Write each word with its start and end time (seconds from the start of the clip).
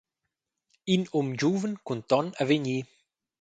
In 0.93 1.01
um 1.19 1.27
giuven 1.39 1.73
cun 1.85 2.01
ton 2.09 2.27
avegnir. 2.41 2.85